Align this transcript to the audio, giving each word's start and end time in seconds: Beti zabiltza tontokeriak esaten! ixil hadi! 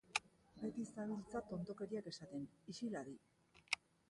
Beti 0.61 0.85
zabiltza 0.93 1.41
tontokeriak 1.51 2.09
esaten! 2.13 2.49
ixil 2.75 2.99
hadi! 3.03 3.15